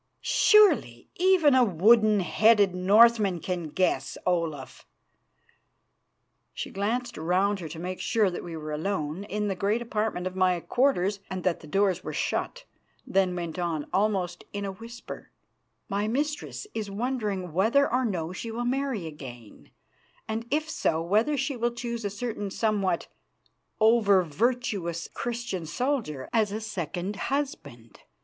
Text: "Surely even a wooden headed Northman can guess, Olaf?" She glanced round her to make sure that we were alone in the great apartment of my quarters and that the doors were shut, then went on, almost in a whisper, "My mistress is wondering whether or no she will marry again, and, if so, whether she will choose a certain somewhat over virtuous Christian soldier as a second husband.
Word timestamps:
"Surely 0.23 1.09
even 1.17 1.53
a 1.53 1.63
wooden 1.63 2.21
headed 2.21 2.73
Northman 2.73 3.39
can 3.39 3.69
guess, 3.69 4.17
Olaf?" 4.25 4.87
She 6.55 6.71
glanced 6.71 7.19
round 7.19 7.59
her 7.59 7.67
to 7.69 7.77
make 7.77 7.99
sure 7.99 8.31
that 8.31 8.43
we 8.43 8.57
were 8.57 8.71
alone 8.71 9.25
in 9.25 9.47
the 9.47 9.53
great 9.53 9.79
apartment 9.79 10.25
of 10.25 10.35
my 10.35 10.59
quarters 10.59 11.19
and 11.29 11.43
that 11.43 11.59
the 11.59 11.67
doors 11.67 12.03
were 12.03 12.13
shut, 12.13 12.63
then 13.05 13.35
went 13.35 13.59
on, 13.59 13.85
almost 13.93 14.43
in 14.53 14.65
a 14.65 14.71
whisper, 14.71 15.29
"My 15.87 16.07
mistress 16.07 16.65
is 16.73 16.89
wondering 16.89 17.53
whether 17.53 17.87
or 17.93 18.03
no 18.03 18.33
she 18.33 18.49
will 18.49 18.65
marry 18.65 19.05
again, 19.05 19.69
and, 20.27 20.47
if 20.49 20.67
so, 20.67 20.99
whether 21.03 21.37
she 21.37 21.55
will 21.55 21.75
choose 21.75 22.03
a 22.03 22.09
certain 22.09 22.49
somewhat 22.49 23.07
over 23.79 24.23
virtuous 24.23 25.07
Christian 25.13 25.67
soldier 25.67 26.27
as 26.33 26.51
a 26.51 26.59
second 26.59 27.15
husband. 27.17 27.99